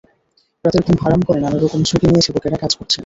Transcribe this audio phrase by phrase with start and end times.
[0.65, 2.99] রাতের ঘুম হারাম করে নানা রকম ঝুঁকি নিয়ে সেবকেরা কাজ করছেন।